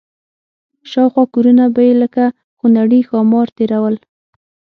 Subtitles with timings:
[0.91, 2.23] شاوخوا کورونه به یې لکه
[2.57, 3.95] خونړي ښامار تېرول.